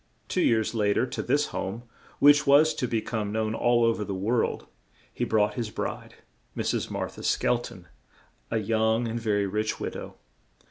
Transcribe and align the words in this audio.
Two 0.27 0.41
years 0.41 0.73
lat 0.73 0.97
er, 0.97 1.05
to 1.05 1.21
this 1.21 1.45
home, 1.53 1.83
which 2.17 2.47
was 2.47 2.73
to 2.73 2.87
be 2.87 3.01
come 3.03 3.31
known 3.31 3.53
all 3.53 3.83
o 3.83 3.93
ver 3.93 4.03
the 4.03 4.15
world, 4.15 4.65
he 5.13 5.23
brought 5.23 5.53
his 5.53 5.69
bride, 5.69 6.15
Mrs. 6.57 6.89
Mar 6.89 7.07
tha 7.07 7.21
Skel 7.21 7.59
ton, 7.61 7.87
a 8.49 8.57
young 8.57 9.07
and 9.07 9.19
ve 9.19 9.29
ry 9.43 9.43
rich 9.43 9.79
wid 9.79 9.95
ow. 9.95 10.15